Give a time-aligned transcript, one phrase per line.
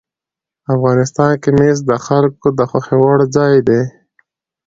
[0.73, 3.81] افغانستان کې مس د خلکو د خوښې وړ ځای دی.